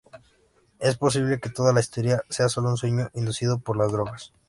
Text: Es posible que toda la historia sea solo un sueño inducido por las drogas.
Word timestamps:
Es 0.79 0.97
posible 0.97 1.39
que 1.39 1.51
toda 1.51 1.73
la 1.73 1.79
historia 1.79 2.23
sea 2.27 2.49
solo 2.49 2.69
un 2.71 2.77
sueño 2.77 3.11
inducido 3.13 3.59
por 3.59 3.77
las 3.77 3.91
drogas. 3.91 4.33